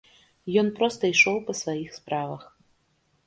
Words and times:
Ён 0.61 0.67
проста 0.77 1.03
ішоў 1.15 1.37
па 1.49 1.53
сваіх 1.61 1.93
справах. 1.99 2.41